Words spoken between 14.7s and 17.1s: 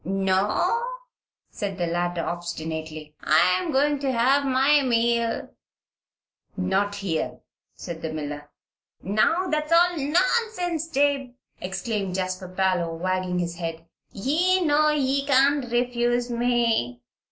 ye can't refuse me."